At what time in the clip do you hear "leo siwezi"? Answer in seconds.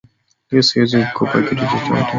0.49-1.05